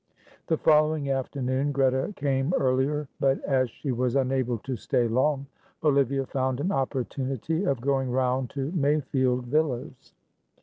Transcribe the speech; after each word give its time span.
The 0.47 0.57
following 0.57 1.11
afternoon 1.11 1.71
Greta 1.71 2.11
came 2.15 2.55
earlier; 2.57 3.07
but, 3.19 3.39
as 3.43 3.69
she 3.69 3.91
was 3.91 4.15
unable 4.15 4.57
to 4.57 4.75
stay 4.75 5.07
long, 5.07 5.45
Olivia 5.83 6.25
found 6.25 6.59
an 6.59 6.71
opportunity 6.71 7.65
of 7.65 7.81
going 7.81 8.09
round 8.09 8.49
to 8.49 8.71
Mayfield 8.71 9.45
Villas. 9.45 10.15